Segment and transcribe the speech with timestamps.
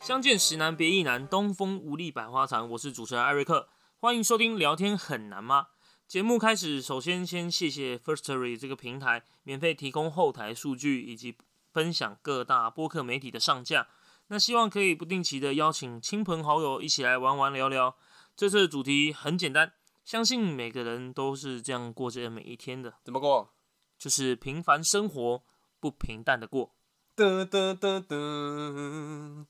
[0.00, 2.66] 相见时难别亦难，东风无力百花残。
[2.70, 3.68] 我是主持人艾瑞克，
[4.00, 5.66] 欢迎收听聊天很难吗？
[6.06, 11.36] 节目开始，首先先谢谢 Firstory 这个平台，免费提供后台数据以及
[11.74, 13.88] 分享各大播客媒体的上架。
[14.28, 17.94] 那希望可以不定期的邀请亲朋好友一起来玩玩聊聊。
[18.34, 19.74] 这次的主题很简单，
[20.08, 23.52] 相信每个人都是这样过着每一天的，怎么过？
[23.98, 25.44] 就是平凡生活
[25.80, 26.74] 不平淡的过。
[27.14, 29.44] 噔噔噔噔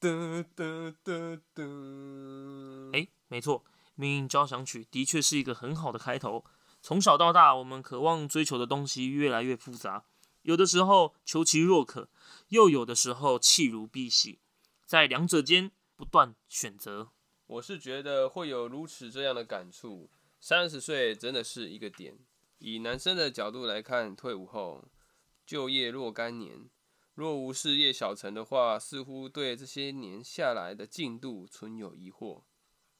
[0.00, 2.96] 噔噔噔噔。
[2.96, 3.62] 哎，没错，
[3.96, 6.42] 《命运交响曲》的确是一个很好的开头。
[6.80, 10.06] 从小到大，我们渴望追求的东西越来越复杂，
[10.40, 12.08] 有的时候求其若渴，
[12.48, 14.38] 又有的时候弃如敝屣，
[14.86, 17.10] 在两者间不断选择。
[17.48, 20.08] 我是觉得会有如此这样的感触。
[20.38, 22.16] 三十岁真的是一个点。
[22.58, 24.88] 以男生的角度来看，退伍后
[25.44, 26.68] 就业若干年。
[27.14, 32.44] 若无事业小成的话，似乎对这些年下来的进度存有疑惑，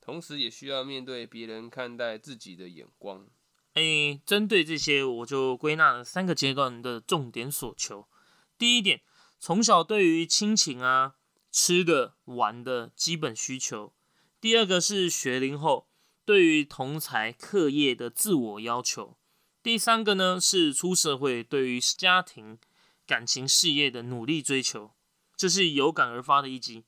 [0.01, 3.29] 同时也需要面对别人看待自己的眼光。
[3.75, 8.09] 诶，针对这些，我就归纳了三个阶段的重点所求。
[8.57, 9.03] 第一点，
[9.39, 11.15] 从小对于亲情啊、
[11.53, 13.95] 吃的、玩的基本需求；
[14.41, 15.89] 第二个是学龄后
[16.25, 19.17] 对于同才课业的自我要求；
[19.63, 22.59] 第三个呢是出社会对于家庭。
[23.07, 24.91] 感情事业的努力追求，
[25.35, 26.85] 这是有感而发的一集。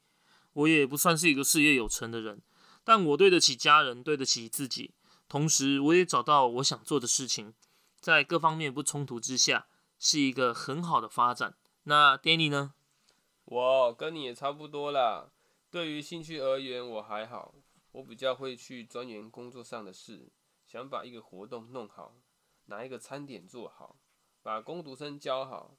[0.53, 2.43] 我也不算是一个事业有成的人，
[2.85, 4.93] 但我对得起家人，对得起自己。
[5.31, 7.55] 同时，我也找到我想做的事情，
[7.99, 11.55] 在各方面不冲突之下，是一个很好的发展。
[11.85, 12.75] 那 Danny 呢？
[13.47, 15.31] 我跟你也差不多啦。
[15.71, 17.55] 对于兴趣而言，我还好，
[17.93, 20.33] 我比较会去钻研工作上的事，
[20.67, 22.17] 想把一个活动弄好，
[22.67, 23.97] 拿一个餐点做好，
[24.43, 25.77] 把工读生教好。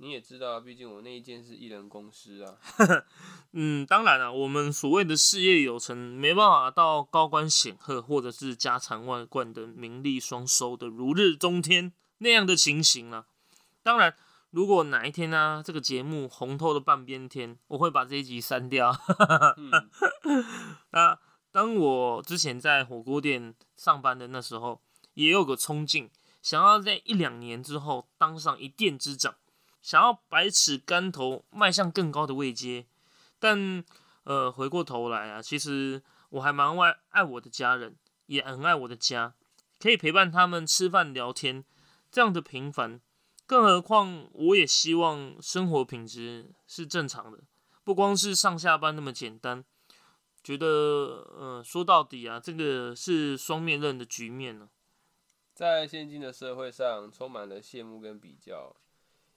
[0.00, 2.58] 你也知道，毕竟我那一间是艺人公司啊。
[3.50, 13.26] 嗯，当然了，我们所谓的事业有成，没办法到高官显赫或者是家财万贯的名利双收的如日中天那样的情形了。
[13.82, 14.16] 当然，
[14.50, 18.96] 如果哪一天呢，这个节目红透了半边天，我会把这一集删掉。
[20.90, 21.18] 那
[21.52, 24.80] 当我之前在火锅店上班的那时候，
[25.14, 26.10] 也有个冲劲，
[26.40, 29.34] 想要在一两年之后当上一店之长。
[29.80, 32.86] 想要百尺竿头迈向更高的位阶，
[33.38, 33.84] 但
[34.24, 39.34] 呃，回过头来啊，其实我还蛮爱爱我的家人，也很爱我的家，
[39.78, 41.64] 可以陪伴他们吃饭聊天，
[42.10, 43.00] 这样的平凡。
[43.48, 47.38] 更何况，我也希望生活品质是正常的，
[47.82, 49.64] 不光是上下班那么简单。
[50.44, 50.66] 觉得
[51.34, 54.68] 呃，说到底啊，这个是双面刃的局面呢。
[55.54, 58.76] 在现今的社会上，充满了羡慕跟比较。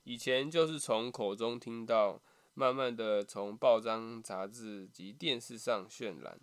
[0.04, 2.22] 以前就是从口中听到，
[2.54, 6.38] 慢慢的从报章、杂志及电视上渲染。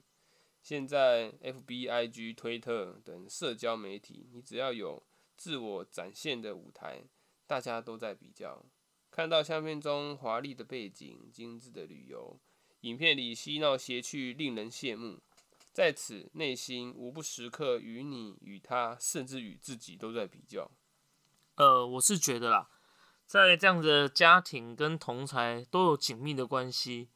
[0.62, 5.03] 现在，F B I G、推特等社交媒体，你只要有
[5.37, 7.05] 自我展现的舞台，
[7.48, 8.64] 大家都在比较。
[9.10, 12.38] 看到相片中华丽的背景、精致的旅游，
[12.82, 15.20] 影片里嬉闹谐趣，令人羡慕。
[15.72, 20.70] 在此，内心无不时刻与你、与他，甚至与自己都在比较。
[21.56, 22.69] 呃，我是觉得啦。
[23.26, 27.08] 在这样的家庭跟同才都有紧密的关系，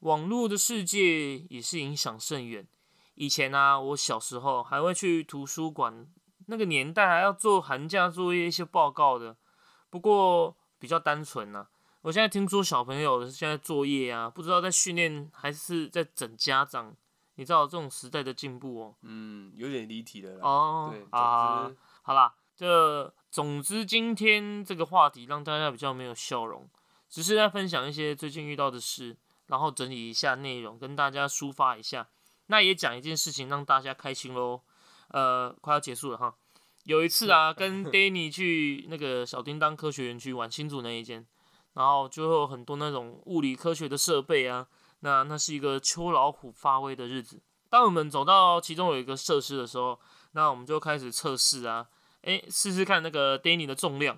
[0.00, 2.66] 网络的世界也是影响甚远。
[3.14, 6.06] 以前啊，我小时候还会去图书馆，
[6.46, 9.36] 那个年代还要做寒假作业一些报告的，
[9.90, 11.66] 不过比较单纯呐。
[12.02, 16.94] 我现在听说小朋友现在作业啊，不知道在训练还是在整家长，
[17.34, 18.94] 你知道这种时代的进步哦。
[19.02, 20.40] 嗯，有点离题了啦。
[20.42, 21.70] 哦，对啊，
[22.02, 23.12] 好啦，这。
[23.28, 26.66] 总之，今天这个话题让大家比较没有笑容，
[27.06, 29.14] 只是在分享一些最近遇到的事，
[29.48, 32.08] 然后整理一下内容，跟大家抒发一下。
[32.46, 34.62] 那也讲一件事情让大家开心喽。
[35.08, 36.34] 呃，快要结束了哈。
[36.86, 41.26] 有一次啊，跟 Danny 去那个小叮当科学园区玩新竹那一间，
[41.74, 44.68] 然后就会有很多那种物理科学的设备啊。
[45.00, 47.42] 那那是一个秋老虎发威的日子。
[47.68, 49.98] 当我们走到其中有一个设施的时候，
[50.30, 51.88] 那我们就开始测试啊。
[52.22, 54.16] 哎，试试看那个 Danny 的重量，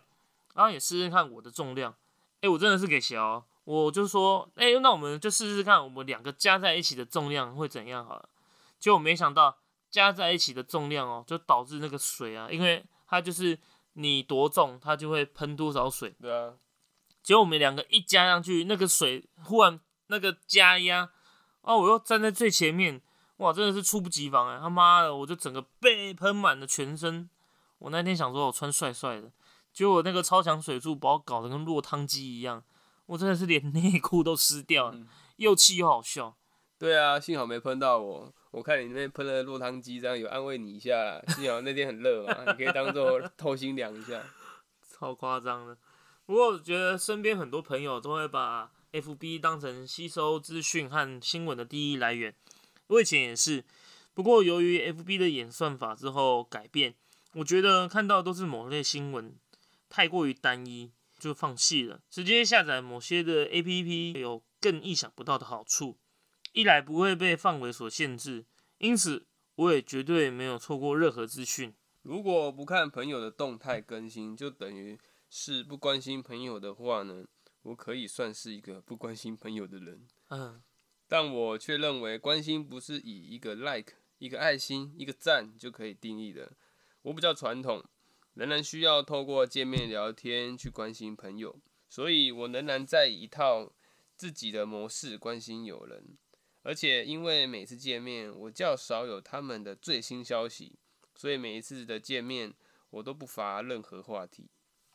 [0.54, 1.94] 然后也试试看我的重量。
[2.42, 8.28] 哎，我真的是给小，我就说，哎，那我们就试试看，我们两个加在一起的重量会怎样好了。
[8.78, 9.56] 结果没想到
[9.90, 13.58] 加在一起的重量哦，就导致那个水啊，因为它就是
[13.94, 16.14] 你多重，它就会喷多少水。
[16.20, 16.54] 对啊。
[17.22, 21.10] 结果我们两个一加上去，那个水忽然那个加压，
[21.60, 23.02] 哦，我又站在最前面，
[23.36, 24.58] 哇，真的是猝不及防哎！
[24.58, 27.28] 他妈的，我就整个被喷满了全身。
[27.78, 29.30] 我那天想说我穿帅帅的，
[29.74, 32.64] 结果那个超强水柱把我搞得跟落汤鸡一样，
[33.06, 34.98] 我真的是连内裤都湿掉了，
[35.36, 36.34] 又气又好笑。
[36.78, 38.32] 对啊，幸好没喷到我。
[38.52, 41.20] 我看你那边喷了落汤鸡，这样有安慰你一下。
[41.28, 44.22] 幸好那天很热嘛，你可以当做 透心凉一下。
[44.88, 45.76] 超夸张的。
[46.24, 52.34] 不过我觉得身边很多朋友都会把 FB 当成吸收资讯和新闻的第一来源。
[52.86, 53.64] 我以前也是，
[54.14, 56.94] 不过由于 FB 的演算法之后改变，
[57.34, 59.34] 我觉得看到都是某类新闻，
[59.88, 62.00] 太过于单一，就放弃了。
[62.08, 65.96] 直接下载某些的 APP 有更意想不到的好处。
[66.58, 68.44] 一来不会被范围所限制，
[68.78, 71.72] 因此我也绝对没有错过任何资讯。
[72.02, 74.98] 如果不看朋友的动态更新，就等于
[75.30, 77.24] 是不关心朋友的话呢？
[77.62, 80.08] 我可以算是一个不关心朋友的人。
[80.30, 80.60] 嗯，
[81.06, 86.50] 但我却认为关心不是以一个 like、一个爱心、一个赞就可以定义的。
[87.02, 87.84] 我比较传统，
[88.34, 93.72] 仍然需要透过见面聊天去关心朋友，所以我仍然在一套
[94.16, 96.18] 自己的模式关心友人。
[96.68, 100.78] 而且因为每次见面我较少有他们的最新消息，
[101.14, 102.52] 所以每一次的见面
[102.90, 104.50] 我都不发任何话题。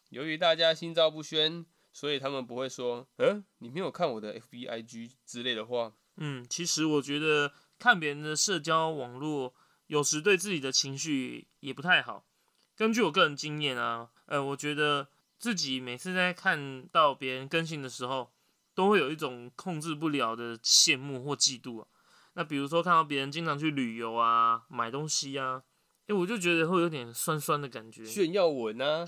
[0.10, 5.96] 由于大家心照不宣，所以他们不会说“嗯，你没有看我的 FBIG” 之类的话。
[6.18, 9.56] 嗯，其实我觉得看别人的社交网络，
[9.88, 12.28] 有时对自己的情绪也不太好。
[12.76, 15.08] 根据我个人经验啊，呃，我觉得
[15.40, 18.32] 自己每次在看到别人更新的时候，
[18.74, 21.88] 都会有一种控制不了的羡慕或嫉妒啊。
[22.34, 25.62] 那比如说看到别人经常去旅游啊、买东西啊，
[26.08, 28.04] 哎，我就觉得会有点酸酸的感觉。
[28.04, 29.08] 炫耀文啊，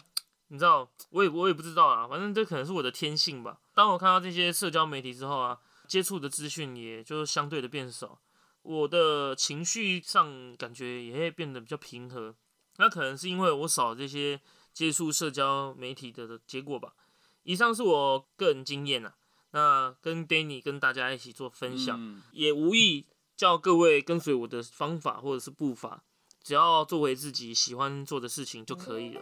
[0.50, 3.60] 你知道，我也我也不知道啊，反正这可能是我的天性吧。
[3.74, 5.58] 当我看到这些社交媒体之后啊，
[5.88, 8.22] 接触的资讯也就相对的变少，
[8.62, 12.36] 我的情绪上感觉也会变得比较平和。
[12.78, 14.40] 那可能是因为我少这些
[14.72, 16.94] 接触社交媒体的结果吧。
[17.42, 19.16] 以上是我个人经验啊。
[19.56, 23.06] 那跟 Danny 跟大家一起做分享，也无意
[23.38, 26.04] 叫各位跟随我的方法或者是步伐，
[26.44, 29.22] 只要作为自己喜欢做的事情就可以了。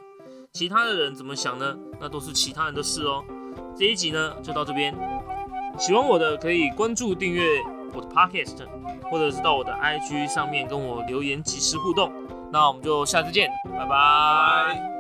[0.52, 1.78] 其他的人怎么想呢？
[2.02, 3.24] 那都是其他人的事哦。
[3.78, 4.92] 这一集呢就到这边，
[5.78, 7.62] 喜欢我的可以关注订阅
[7.94, 8.68] 我的 Podcast，
[9.12, 12.12] 或者是到我的 IG 上面跟我留言及时互动。
[12.52, 14.90] 那我们就下次见，拜拜。